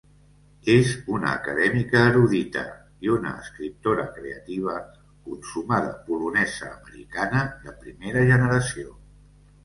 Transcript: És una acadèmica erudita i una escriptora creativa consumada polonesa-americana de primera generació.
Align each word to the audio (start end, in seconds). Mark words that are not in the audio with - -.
És 0.75 0.91
una 1.15 1.27
acadèmica 1.39 1.99
erudita 2.13 2.61
i 3.07 3.11
una 3.15 3.33
escriptora 3.43 4.05
creativa 4.15 4.77
consumada 5.27 5.91
polonesa-americana 6.07 7.43
de 7.67 7.75
primera 7.85 8.25
generació. 8.31 8.97